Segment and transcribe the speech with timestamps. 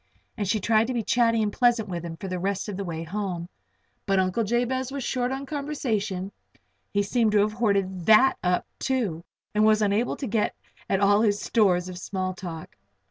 [0.35, 2.83] And she tried to be chatty and pleasant with him for the rest of the
[2.83, 3.47] way home.
[4.07, 6.31] But Uncle Jabez was short on conversation
[6.91, 10.55] he seemed to have hoarded that up, too, and was unable to get
[10.89, 12.77] at his stores of small talk.